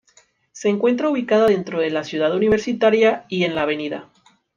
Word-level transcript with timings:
Se 0.51 0.67
encuentra 0.67 1.09
ubicada 1.09 1.45
dentro 1.45 1.79
de 1.79 1.91
la 1.91 2.03
ciudad 2.03 2.33
universitaria 2.35 3.23
y 3.29 3.43
en 3.43 3.53
la 3.53 3.61
Av. 3.61 4.09